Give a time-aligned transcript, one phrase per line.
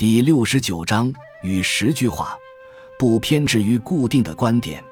[0.00, 1.12] 第六十九章
[1.42, 2.34] 与十句话，
[2.98, 4.82] 不偏执于固定的观点。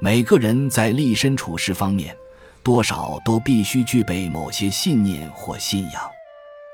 [0.00, 2.12] 每个人在立身处世方面，
[2.60, 6.02] 多少都必须具备某些信念或信仰。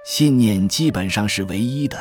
[0.02, 1.98] 信念基本上是唯一的，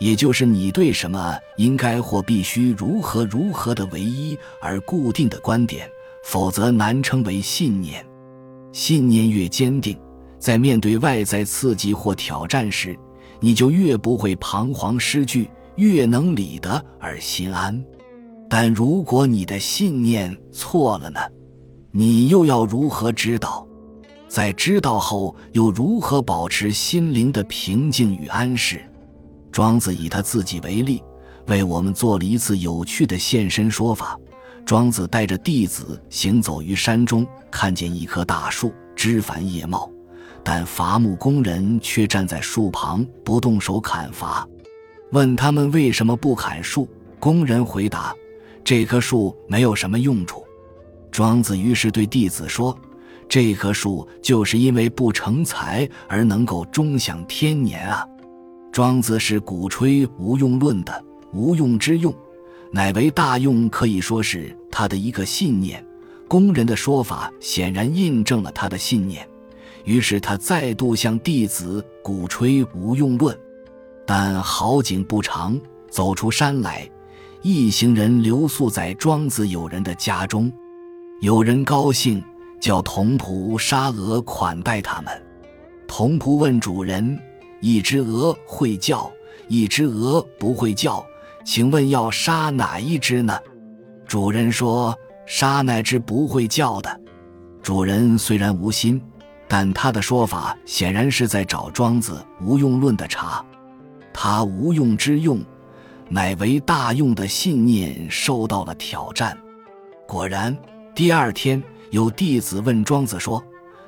[0.00, 5.88] 也就是你对什么应该或必须如何如何的唯一而固定的观点，
[6.24, 8.04] 否则难称为信念。
[8.72, 9.96] 信念越坚定，
[10.40, 12.98] 在面对外在刺激或挑战时。
[13.44, 17.78] 你就越不会彷徨失据，越能理得而心安。
[18.48, 21.20] 但如果你的信念错了呢？
[21.90, 23.68] 你又要如何知道？
[24.28, 28.82] 在知道后，又如何保持心灵的平静与安适？
[29.52, 31.02] 庄子以他自己为例，
[31.48, 34.18] 为我们做了一次有趣的现身说法。
[34.64, 39.90] 庄子带着弟子行走于山中，看见一棵大树，枝繁叶茂。
[40.44, 44.46] 但伐木工人却站在树旁不动手砍伐，
[45.10, 46.86] 问他们为什么不砍树？
[47.18, 48.14] 工人回答
[48.62, 50.44] ：“这棵树没有什么用处。”
[51.10, 52.76] 庄子于是对弟子说
[53.26, 58.06] ：“这棵树就是因为不成材而能够终享天年啊！”
[58.70, 62.14] 庄子是鼓吹无用论的，无用之用，
[62.70, 65.82] 乃为大用，可以说是他的一个信念。
[66.28, 69.26] 工人的说法显然印证了他的信念。
[69.84, 73.38] 于是他再度向弟子鼓吹无用论，
[74.06, 75.60] 但好景不长，
[75.90, 76.88] 走出山来，
[77.42, 80.50] 一行人留宿在庄子友人的家中。
[81.20, 82.22] 有人高兴，
[82.58, 85.22] 叫童仆杀鹅款待他们。
[85.86, 87.18] 童仆问主人
[87.60, 89.10] ：“一只鹅会叫，
[89.48, 91.04] 一只鹅不会叫，
[91.44, 93.38] 请问要杀哪一只呢？”
[94.08, 97.00] 主人说：“杀那只不会叫的。”
[97.62, 99.00] 主人虽然无心。
[99.46, 103.44] 但他的说法显然是在找庄子无用论的茬，
[104.12, 105.40] 他无用之用，
[106.08, 109.38] 乃为大用的信念受到了挑战。
[110.06, 110.56] 果然，
[110.94, 113.42] 第二天有弟子问庄子说：“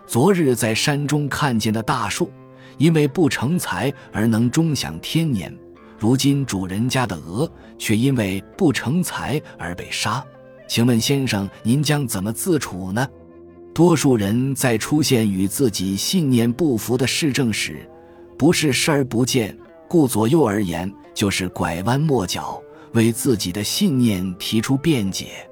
[0.07, 2.31] 昨日在山中看见的大树，
[2.79, 5.53] 因为不成材而能终享天年，
[5.99, 10.25] 如今主人家的鹅却因为不成材而被杀，
[10.69, 13.09] 请问先生，您将怎么自处呢？”
[13.77, 17.87] 多数人在出现与自己信念不符的事证时，
[18.39, 19.55] 不是视而不见，
[19.87, 22.59] 顾左右而言，就是拐弯抹角
[22.93, 25.47] 为自己的信念提出辩解。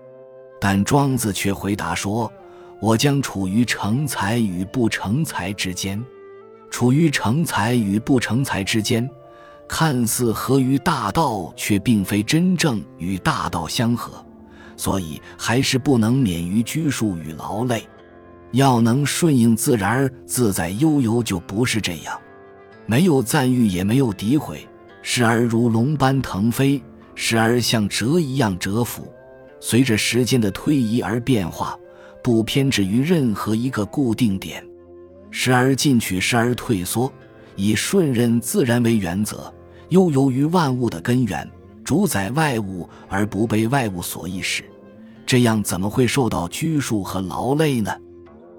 [0.59, 2.33] 但庄子却回答说
[2.81, 6.03] ：“我将处于成才与不成才之间，
[6.71, 9.07] 处于成才与不成才之间，
[9.69, 14.25] 看似合于大道，却并非真正与大道相合，
[14.79, 17.87] 所以还是不能免于拘束与劳累。”
[18.55, 22.17] 要能顺应自然自在悠游，就不是这样，
[22.87, 24.65] 没有赞誉，也没有诋毁，
[25.03, 26.81] 时而如龙般腾飞，
[27.17, 29.13] 时而像蛰一样蛰伏，
[29.59, 31.77] 随着时间的推移而变化，
[32.23, 34.65] 不偏执于任何一个固定点，
[35.33, 37.13] 时而进取，时而退缩，
[37.57, 39.53] 以顺任自然为原则，
[39.89, 41.51] 悠游于万物的根源，
[41.83, 44.63] 主宰外物而不被外物所役使，
[45.27, 47.91] 这样怎么会受到拘束和劳累呢？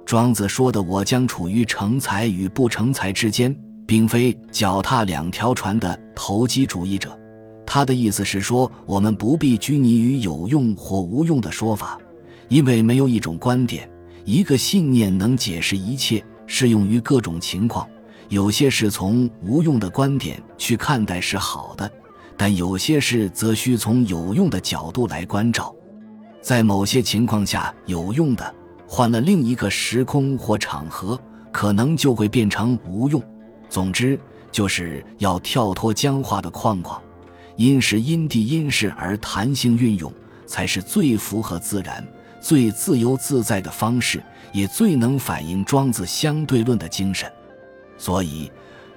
[0.06, 3.54] 庄子说的“我将处于成才与不成才之间”，
[3.88, 7.18] 并非脚踏两条船的投机主义者。
[7.66, 11.98] 他的意思是说，我们不必拘泥于有用或无用的说法，
[12.50, 13.90] 因为没有一种观点、
[14.24, 17.88] 一个信念能解释一切，适用于各种情况。
[18.30, 21.92] 有些事从无用的观点去看待是好的，
[22.38, 25.74] 但有些事则需从有用的角度来关照。
[26.42, 28.56] 在某些情况下，有用的。
[28.88, 31.20] 换了另一个时空或场合，
[31.52, 33.22] 可能就会变成无用。
[33.70, 34.20] 总之，
[34.52, 37.02] 就是要跳脱僵化的框框，
[37.56, 40.12] 因时因地因事而弹性运用，
[40.46, 42.06] 才是最符合自然、
[42.40, 44.24] 最自由自在的方式，
[44.54, 47.30] 也最能反映庄子相对论的精神。
[47.98, 48.52] 所以，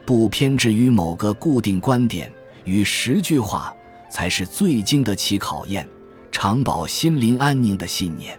[0.05, 2.31] 不偏执于某个固定观点
[2.65, 3.75] 与十句话，
[4.11, 5.89] 才是最经得起考验、
[6.31, 8.39] 长保心灵安宁的信念。